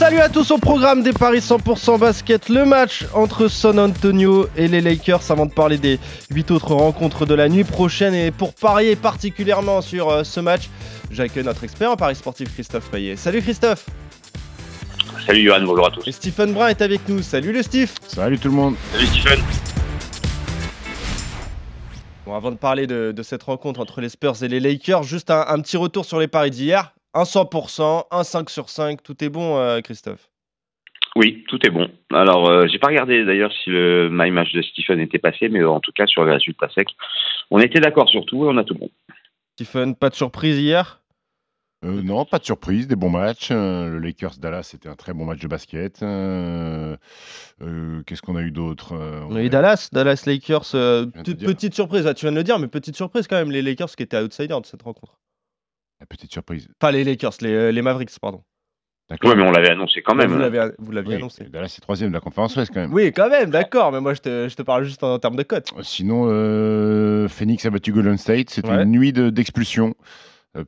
[0.00, 2.48] Salut à tous au programme des paris 100% basket.
[2.48, 5.98] Le match entre San Antonio et les Lakers avant de parler des
[6.30, 8.14] 8 autres rencontres de la nuit prochaine.
[8.14, 10.70] Et pour parier particulièrement sur euh, ce match,
[11.10, 13.14] j'accueille notre expert en paris sportif Christophe Payet.
[13.16, 13.84] Salut Christophe
[15.26, 16.08] Salut Johan, bonjour à tous.
[16.08, 17.20] Et Stephen Brun est avec nous.
[17.20, 19.38] Salut le Steve Salut tout le monde Salut Stephen
[22.24, 25.30] Bon, avant de parler de, de, cette rencontre entre les Spurs et les Lakers, juste
[25.30, 26.94] un, un petit retour sur les paris d'hier.
[27.14, 30.30] Un 100%, un 5 sur 5, tout est bon euh, Christophe?
[31.16, 31.90] Oui, tout est bon.
[32.12, 35.64] Alors, euh, j'ai pas regardé d'ailleurs si le my match de Stephen était passé, mais
[35.64, 36.88] en tout cas sur les résultats secs,
[37.50, 38.90] on était d'accord sur tout et on a tout bon.
[39.56, 41.00] Stephen, pas de surprise hier?
[41.82, 43.48] Euh, non, pas de surprise, des bons matchs.
[43.50, 46.02] Euh, le Lakers Dallas, c'était un très bon match de basket.
[46.02, 46.96] Euh,
[48.06, 48.94] Qu'est-ce qu'on a eu d'autre
[49.28, 50.70] On a eu Dallas, Dallas Lakers.
[51.24, 53.96] petite surprise, ah, tu viens de le dire, mais petite surprise quand même, les Lakers
[53.96, 55.18] qui étaient outsiders de cette rencontre.
[56.00, 56.68] La petite surprise.
[56.78, 58.42] Pas les Lakers, les, les Mavericks, pardon.
[59.24, 60.30] Oui, mais on l'avait annoncé quand même.
[60.30, 61.44] Vous l'aviez oui, annoncé.
[61.44, 62.92] Dallas, c'est troisième de la conférence Ouest quand même.
[62.92, 65.34] Oui, quand même, d'accord, mais moi je te, je te, parle juste en, en termes
[65.34, 65.72] de cote.
[65.82, 66.26] Sinon,
[67.28, 68.50] Phoenix a battu Golden State.
[68.50, 68.84] C'était ouais.
[68.84, 69.88] une nuit d'expulsion.
[69.88, 70.04] Euh,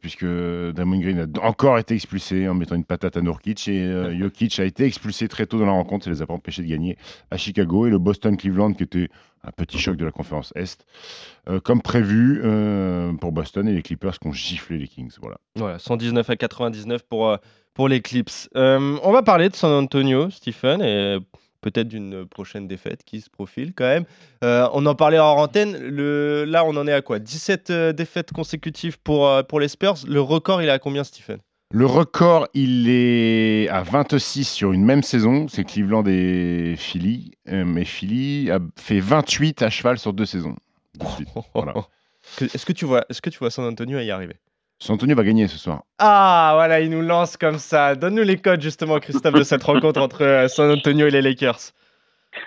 [0.00, 4.16] puisque Damon Green a encore été expulsé en mettant une patate à Nurkic et euh,
[4.18, 6.68] Jokic a été expulsé très tôt dans la rencontre, ça les a pas empêchés de
[6.68, 6.96] gagner
[7.30, 9.08] à Chicago et le Boston Cleveland qui était
[9.42, 10.86] un petit choc de la conférence Est,
[11.48, 15.16] euh, comme prévu euh, pour Boston et les Clippers qui ont giflé les Kings.
[15.20, 15.38] Voilà.
[15.56, 17.36] Voilà, 119 à 99 pour,
[17.74, 18.48] pour les Clips.
[18.54, 21.18] on va parler de San Antonio, Stephen, et
[21.62, 24.04] peut-être d'une prochaine défaite qui se profile quand même.
[24.44, 25.78] Euh, on en parlait en antenne.
[25.78, 26.44] Le...
[26.44, 27.18] Là, on en est à quoi?
[27.18, 29.94] 17 euh, défaites consécutives pour, euh, pour les Spurs.
[30.06, 31.38] Le record, il est à combien, Stephen?
[31.72, 35.48] Le record, il est à 26 sur une même saison.
[35.48, 37.32] C'est Cleveland et Philly.
[37.46, 40.56] mais Philly a fait 28 à cheval sur deux saisons.
[41.54, 41.72] Voilà.
[42.40, 44.36] Est-ce que, tu vois, est -ce que tu vois San Antonio y arriver?
[44.82, 45.84] San Antonio va gagner ce soir.
[46.00, 47.94] Ah, voilà, il nous lance comme ça.
[47.94, 51.70] Donne-nous les codes, justement, Christophe, de cette rencontre entre euh, San Antonio et les Lakers.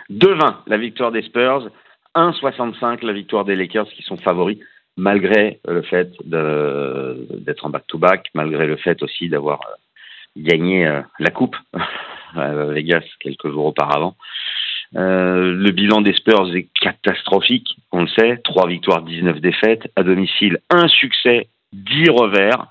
[0.10, 1.70] 2-20, la victoire des Spurs.
[2.14, 4.58] 1-65, la victoire des Lakers, qui sont favoris,
[4.98, 9.76] malgré le fait d'être en back-to-back, malgré le fait aussi d'avoir euh,
[10.36, 11.56] gagné euh, la coupe
[12.36, 14.18] à Vegas quelques jours auparavant.
[14.98, 18.42] Euh, le bilan des Spurs est catastrophique, on le sait.
[18.44, 19.90] 3 victoires, 19 défaites.
[19.96, 22.68] À domicile, un succès, 10 revers,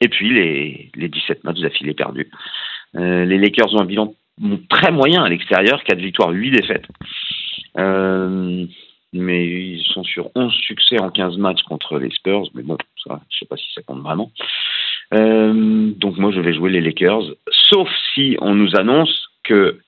[0.00, 2.30] et puis les, les 17 matchs d'affilée perdus.
[2.96, 4.14] Euh, les Lakers ont un bilan
[4.68, 6.86] très moyen à l'extérieur, 4 victoires, 8 défaites.
[7.78, 8.66] Euh,
[9.12, 13.20] mais ils sont sur 11 succès en 15 matchs contre les Spurs, mais bon, ça,
[13.28, 14.30] je sais pas si ça compte vraiment.
[15.14, 19.80] Euh, donc moi, je vais jouer les Lakers, sauf si on nous annonce que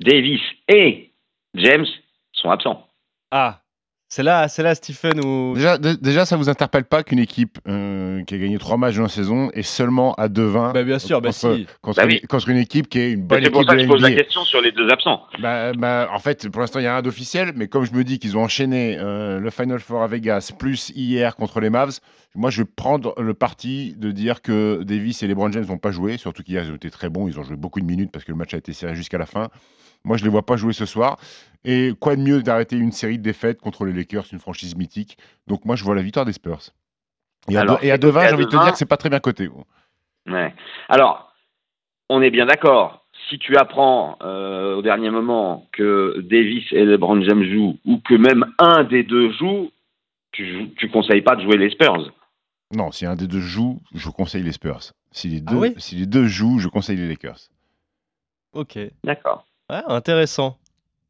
[0.00, 1.10] Davis et
[1.54, 1.86] James
[2.32, 2.86] sont absents.
[3.30, 3.60] Ah,
[4.10, 5.20] c'est là, c'est là, Stephen.
[5.22, 5.52] Où...
[5.54, 9.02] Déjà, déjà, ça vous interpelle pas qu'une équipe euh, qui a gagné trois matchs dans
[9.02, 11.66] la saison est seulement à 2-20 bah, Bien sûr, contre, bah, si.
[11.82, 12.20] contre, bah, oui.
[12.22, 14.12] contre, une, équipe qui est une bonne C'est pour équipe ça que je pose la
[14.12, 15.24] question sur les deux absents.
[15.40, 18.02] Bah, bah, en fait, pour l'instant, il y a rien d'officiel, mais comme je me
[18.02, 22.00] dis qu'ils ont enchaîné euh, le Final Four à Vegas, plus hier contre les Mavs,
[22.34, 25.90] moi, je vais prendre le parti de dire que Davis et LeBron James n'ont pas
[25.90, 28.24] joué, surtout qu'hier, ils ont été très bons, ils ont joué beaucoup de minutes parce
[28.24, 29.48] que le match a été serré jusqu'à la fin.
[30.04, 31.18] Moi, je ne les vois pas jouer ce soir.
[31.64, 35.18] Et quoi de mieux d'arrêter une série de défaites contre les Lakers, une franchise mythique?
[35.46, 36.60] Donc moi, je vois la victoire des Spurs.
[37.50, 38.72] Et à, Alors, deux- et à et 2-20, à j'ai envie de te 2-20, dire
[38.72, 39.48] que c'est pas très bien coté.
[40.26, 40.54] Ouais.
[40.88, 41.32] Alors,
[42.08, 43.04] on est bien d'accord.
[43.28, 48.14] Si tu apprends euh, au dernier moment que Davis et LeBron James jouent, ou que
[48.14, 49.70] même un des deux joue,
[50.32, 52.12] tu, tu conseilles pas de jouer les Spurs.
[52.74, 54.92] Non, si un des deux joue, je conseille les Spurs.
[55.10, 55.74] Si les Ah deux, oui?
[55.78, 57.48] si les deux jouent, je conseille les Lakers.
[58.52, 58.78] Ok.
[59.04, 59.46] D'accord.
[59.70, 60.58] Ouais, intéressant.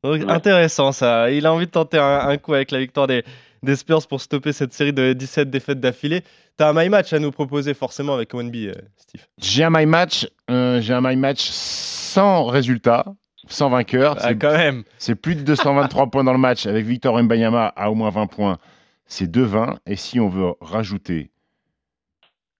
[0.05, 0.29] Ouais.
[0.29, 1.31] Intéressant ça.
[1.31, 3.25] Il a envie de tenter un, un coup avec la victoire des,
[3.63, 6.23] des Spurs pour stopper cette série de 17 défaites d'affilée.
[6.57, 9.25] T'as un my match à nous proposer forcément avec ONB, euh, Steve.
[9.39, 13.05] J'ai un my match, euh, j'ai un my match sans résultat,
[13.49, 14.17] sans vainqueur.
[14.21, 14.85] Ah, quand même.
[14.99, 18.27] C'est plus de 223 points dans le match avec Victor Mbayama à au moins 20
[18.27, 18.59] points.
[19.07, 19.77] C'est 2-20.
[19.87, 21.31] Et si on veut rajouter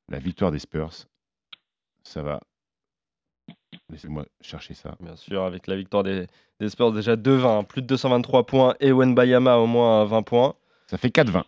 [0.09, 0.93] la victoire des Spurs,
[2.03, 2.41] ça va.
[3.91, 4.95] Laissez-moi chercher ça.
[5.01, 6.27] Bien sûr, avec la victoire des,
[6.61, 10.55] des Spurs déjà 2-20, plus de 223 points et Wenbayama au moins 20 points.
[10.89, 11.43] Ça fait 4-20.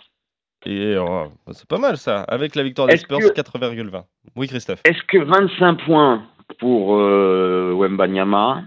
[0.66, 2.22] Et oh, c'est pas mal ça.
[2.22, 4.04] Avec la victoire des Spurs, que- 4,20.
[4.36, 4.80] Oui, Christophe.
[4.84, 6.22] Est-ce que 25 points
[6.58, 8.62] pour euh, Wembanyama,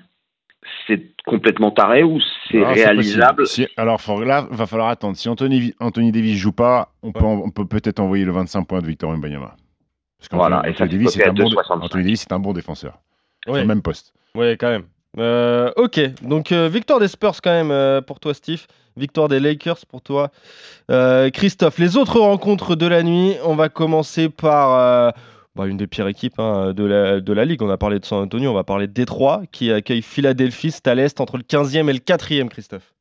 [0.87, 2.19] c'est complètement taré ou
[2.51, 3.47] c'est réalisable?
[3.47, 5.17] Si- alors faut- là, va falloir attendre.
[5.17, 8.65] Si Anthony, Anthony Davis joue pas, on peut, en- on peut peut-être envoyer le 25
[8.67, 9.55] points de Victor Mbayama.
[10.19, 11.83] Parce qu'Anthony Voilà, et ça, Anthony c'est Davis, c'est un, bon, 2,65.
[11.85, 12.99] Anthony Davis, c'est un bon défenseur.
[13.43, 13.61] Sur Ouais.
[13.61, 14.13] le même poste.
[14.35, 14.85] Ouais, quand même.
[15.19, 18.65] Euh, ok, donc euh, victoire des Spurs quand même euh, pour toi, Steve.
[18.97, 20.29] Victoire des Lakers pour toi,
[21.33, 21.79] Christophe.
[21.79, 25.13] Les autres rencontres de la nuit, on va commencer par
[25.55, 27.63] bah, une des pires équipes hein, de, la, de la ligue.
[27.63, 30.69] On a parlé de San Antonio, on va parler de Détroit qui accueille Philadelphie.
[30.69, 32.93] C'est à l'est entre le 15e et le 4e, Christophe.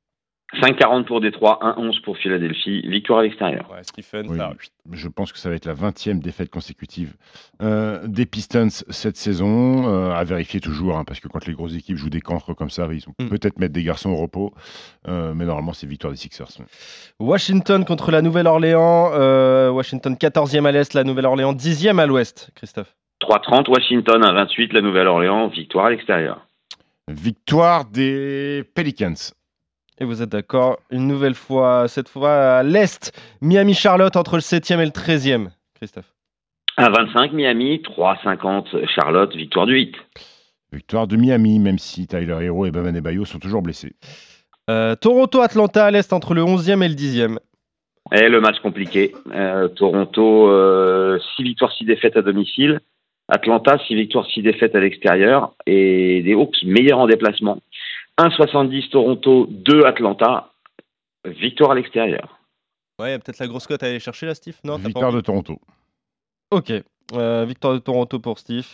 [0.61, 2.83] 5,40 pour Détroit, 1,11 pour Philadelphie.
[2.87, 3.71] Victoire à l'extérieur.
[3.71, 4.53] Ouais, Stephen, Oui, ça-
[4.93, 7.15] je pense que ça va être la 20e défaite consécutive
[7.63, 9.89] euh, des Pistons cette saison.
[9.89, 12.71] euh, à vérifier toujours, hein, parce que quand les grosses équipes jouent des cancres comme
[12.71, 13.29] ça, ils vont Mm.
[13.29, 14.53] peut-être mettre des garçons au repos.
[15.09, 16.49] euh, mais normalement, c'est victoire des Sixers.
[17.19, 19.11] Washington contre la Nouvelle-Orléans.
[19.15, 22.95] euh, Washington 14e à l'est, la Nouvelle-Orléans 10e à l'ouest, Christophe.
[23.21, 25.49] 3,30 Washington, 1,28 la Nouvelle-Orléans.
[25.49, 26.47] Victoire à l'extérieur.
[27.09, 29.15] Victoire des Pelicans.
[29.99, 34.81] Et vous êtes d'accord, une nouvelle fois, cette fois à l'Est, Miami-Charlotte entre le 7e
[34.81, 36.13] et le 13e, Christophe.
[36.79, 39.35] 1,25 Miami, 3,50 Charlotte.
[39.37, 39.95] Victoire du 8.
[40.73, 43.93] Victoire de Miami, même si Tyler Hero et Bam Bayo sont toujours blessés.
[44.71, 47.39] Euh, Toronto-Atlanta à l'Est entre le 11e et le 10e.
[48.13, 49.13] Et le match compliqué.
[49.35, 50.49] Euh, Toronto,
[51.37, 52.81] 6 victoires, 6 défaites à domicile.
[53.29, 55.55] Atlanta, 6 victoires, 6 défaites à l'extérieur.
[55.67, 57.59] Et des Hawks meilleurs en déplacement.
[58.19, 60.53] 1,70 Toronto, 2 Atlanta.
[61.25, 62.39] Victoire à l'extérieur.
[62.99, 64.57] Ouais, il y a peut-être la grosse cote à aller chercher là, Steve?
[64.65, 65.59] Non, Victoire de Toronto.
[66.51, 66.73] Ok.
[67.15, 68.67] Euh, victoire de Toronto pour Steve.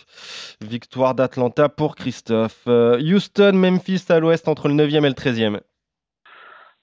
[0.61, 2.63] Victoire d'Atlanta pour Christophe.
[2.67, 5.59] Euh, Houston, Memphis à l'ouest entre le 9e et le 13e.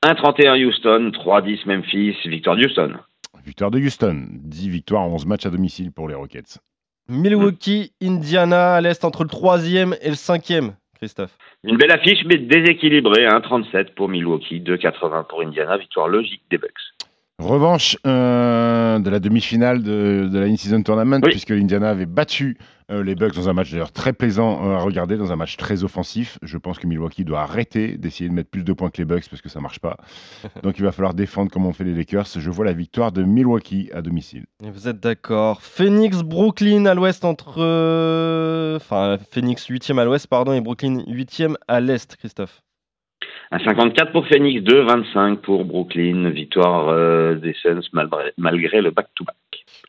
[0.04, 2.16] 1,31 Houston, 3,10 Memphis.
[2.28, 2.94] Victoire de Houston.
[3.44, 4.26] Victoire de Houston.
[4.30, 6.58] 10 victoires, 11 matchs à domicile pour les Rockets.
[7.08, 11.36] Milwaukee, Indiana à l'est entre le 3e et le 5e, Christophe.
[11.64, 13.26] Une belle affiche, mais déséquilibrée.
[13.26, 15.76] 1,37 pour Milwaukee, 2,80 pour Indiana.
[15.76, 16.72] Victoire logique des Bucks.
[17.38, 21.30] Revanche euh, de la demi-finale de, de la In-Season Tournament, Oui.
[21.30, 22.56] puisque l'Indiana avait battu
[22.90, 25.58] euh, les Bucks dans un match d'ailleurs très plaisant euh, à regarder, dans un match
[25.58, 26.38] très offensif.
[26.40, 29.28] Je pense que Milwaukee doit arrêter d'essayer de mettre plus de points que les Bucks
[29.28, 29.98] parce que ça marche pas.
[30.62, 32.26] Donc il va falloir défendre comme ont fait les Lakers.
[32.38, 34.46] Je vois la victoire de Milwaukee à domicile.
[34.64, 35.60] Et vous êtes d'accord.
[35.60, 37.58] Phoenix, Brooklyn à l'ouest entre.
[38.76, 42.62] Enfin, Phoenix 8e à l'ouest, pardon, et Brooklyn 8e à l'est, Christophe.
[43.52, 46.30] 1,54 pour Phoenix, 2,25 pour Brooklyn.
[46.30, 49.36] Victoire euh, des Suns malgré, malgré le back-to-back.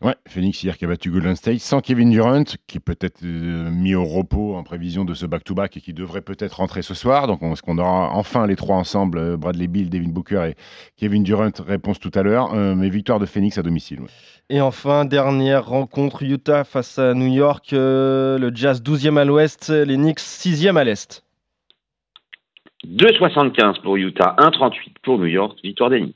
[0.02, 3.70] Ouais, Phoenix hier qui a battu Golden State sans Kevin Durant, qui est peut-être euh,
[3.72, 7.26] mis au repos en prévision de ce back-to-back et qui devrait peut-être rentrer ce soir.
[7.28, 10.56] Donc on- est-ce qu'on aura enfin les trois ensemble, euh, Bradley Bill, Devin Booker et
[10.98, 12.54] Kevin Durant Réponse tout à l'heure.
[12.54, 14.02] Euh, mais victoire de Phoenix à domicile.
[14.02, 14.08] ouais.
[14.50, 19.70] Et enfin, dernière rencontre, Utah face à New York, euh, le Jazz 12e à l'ouest,
[19.70, 21.24] les Knicks 6e à l'est.
[22.86, 25.58] 2,75 pour Utah, 1,38 pour New York.
[25.64, 26.16] Victoire des Knicks.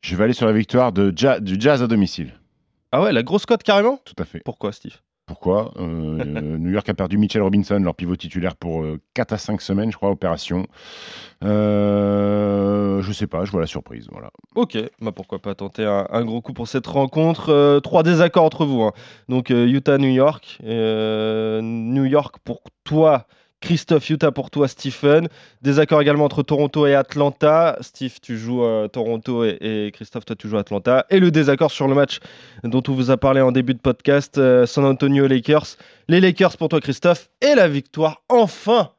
[0.00, 2.32] Je vais aller sur la victoire de Ja- du Jazz à domicile.
[2.90, 3.98] Ah ouais, la grosse cote carrément?
[4.04, 4.40] Tout à fait.
[4.44, 4.96] Pourquoi, Steve?
[5.26, 5.72] Pourquoi?
[5.76, 6.24] Euh, euh,
[6.58, 8.84] New York a perdu Mitchell Robinson, leur pivot titulaire, pour
[9.14, 10.66] 4 à 5 semaines, je crois, opération.
[11.44, 14.08] Euh, je sais pas, je vois la surprise.
[14.10, 14.30] Voilà.
[14.56, 17.50] Ok, bah pourquoi pas tenter un, un gros coup pour cette rencontre.
[17.50, 18.82] Euh, trois désaccords entre vous.
[18.82, 18.92] hein.
[19.28, 20.58] Donc euh, Utah, New York.
[20.64, 23.26] Euh, New York pour toi,
[23.62, 24.10] Christophe.
[24.10, 25.28] Utah pour toi, Stephen.
[25.62, 27.78] Désaccord également entre Toronto et Atlanta.
[27.80, 31.06] Steve, tu joues euh, Toronto et, et Christophe, toi, tu joues Atlanta.
[31.08, 32.18] Et le désaccord sur le match
[32.64, 35.76] dont on vous a parlé en début de podcast, euh, San Antonio Lakers.
[36.08, 37.30] Les Lakers pour toi, Christophe.
[37.40, 38.90] Et la victoire, enfin,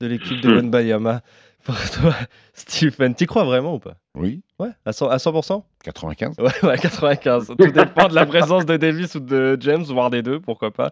[0.00, 0.56] de l'équipe de Hmm.
[0.56, 1.20] Wenbayama.
[1.64, 2.14] Pour toi,
[2.54, 3.14] Stephen.
[3.14, 3.96] T'y crois vraiment ou pas?
[4.14, 6.36] Oui, Ouais, à 100%, à 100% 95.
[6.38, 7.46] Ouais, ouais, 95.
[7.48, 10.90] Tout dépend de la présence de Davis ou de James, voire des deux, pourquoi pas.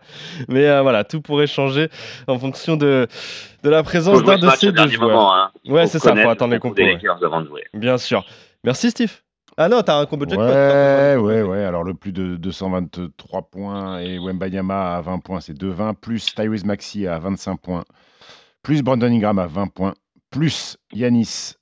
[0.48, 1.90] Mais euh, voilà, tout pourrait changer
[2.26, 3.06] en fonction de,
[3.62, 5.10] de la présence d'un de ces deux joueurs.
[5.10, 5.50] moment, hein.
[5.66, 6.82] Ouais, c'est ça, faut attendre les le compo compos.
[6.82, 6.94] ouais.
[6.94, 7.64] Lakers avant de jouer.
[7.74, 8.24] Bien sûr.
[8.64, 9.12] Merci, Steve.
[9.56, 10.42] Ah non, t'as un combo jackpot.
[10.46, 11.64] Ouais, ouais, ouais.
[11.64, 15.94] Alors, le plus de 223 points et Wembayama à 20 points, c'est 2,20.
[15.94, 17.84] Plus Tyrese Maxi à 25 points.
[18.62, 19.94] Plus Brandon Ingram à 20 points.
[20.30, 21.54] Plus Yanis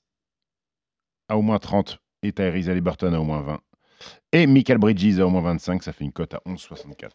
[1.29, 1.99] à au moins 30.
[2.21, 3.59] Et Tyrese Halliburton à au moins 20.
[4.33, 5.83] Et Michael Bridges à au moins 25.
[5.83, 7.09] Ça fait une cote à 11,64.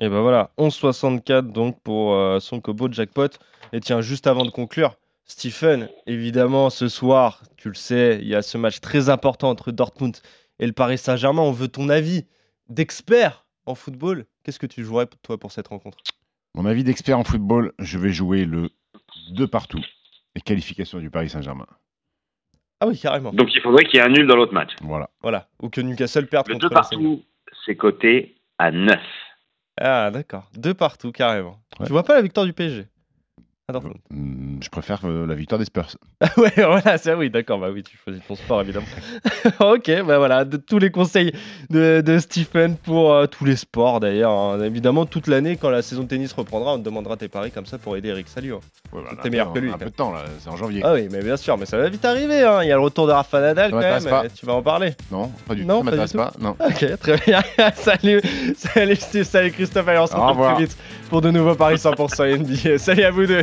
[0.00, 3.28] Et ben voilà, 11,64 donc pour euh, son combo jackpot.
[3.72, 8.34] Et tiens, juste avant de conclure, Stephen, évidemment, ce soir, tu le sais, il y
[8.34, 10.16] a ce match très important entre Dortmund
[10.58, 11.42] et le Paris Saint-Germain.
[11.42, 12.26] On veut ton avis
[12.68, 14.26] d'expert en football.
[14.42, 15.98] Qu'est-ce que tu jouerais, toi, pour cette rencontre?
[16.54, 18.70] Mon avis d'expert en football, je vais jouer le
[19.34, 19.82] 2 partout.
[20.34, 21.66] Et qualification du Paris Saint-Germain.
[22.82, 23.30] Ah oui, carrément.
[23.32, 24.70] Donc il faudrait qu'il y ait un nul dans l'autre match.
[24.80, 25.08] Voilà.
[25.22, 25.46] Voilà.
[25.62, 27.10] Ou que Newcastle perde Le contre 2 l'AC Milan.
[27.12, 27.24] partout,
[27.64, 28.98] c'est coté à 9.
[29.80, 30.48] Ah, d'accord.
[30.56, 31.58] Deux partout, carrément.
[31.78, 31.86] Ouais.
[31.86, 32.86] Tu vois pas la victoire du PSG
[33.68, 35.86] à Dortmund Hmm, Je préfère euh, la victoire des Spurs.
[36.36, 38.86] ouais, voilà, c'est oui, d'accord, bah oui, tu choisis ton sport évidemment.
[39.60, 41.32] ok, bah voilà, de tous les conseils
[41.70, 44.32] de, de Stephen pour euh, tous les sports d'ailleurs.
[44.32, 44.60] hein.
[44.62, 47.66] Évidemment, toute l'année, quand la saison de tennis reprendra, on te demandera tes paris comme
[47.66, 48.54] ça pour aider Eric Salut.
[48.54, 48.60] hein.
[48.92, 50.82] Ouais, bah, T'es meilleur que lui, Un quand peu de temps, là, c'est en janvier.
[50.84, 52.42] Ah oui, mais bien sûr, mais ça va vite arriver.
[52.44, 52.62] hein.
[52.62, 54.10] Il y a le retour de Rafa Nadal Ça quand m'intéresse même.
[54.22, 54.28] pas.
[54.28, 54.92] Tu vas en parler.
[55.12, 55.90] Non, pas du Non, tout.
[55.90, 56.32] Ça pas du m'intéresse pas.
[56.40, 56.56] Non.
[56.66, 57.40] Ok, très bien.
[57.74, 58.20] salut,
[58.56, 59.86] salut, Steve, salut Christophe.
[59.88, 60.54] Allez, on se Au retrouve revoir.
[60.56, 60.76] très vite
[61.08, 62.78] pour de nouveaux paris 100% NBA.
[62.78, 63.42] Salut à vous deux,